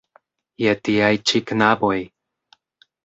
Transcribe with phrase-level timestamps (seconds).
[0.65, 1.99] Je tiaj ĉi knaboj!